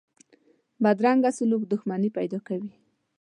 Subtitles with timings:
[0.83, 2.71] بدرنګه سلوک دښمني پیدا کوي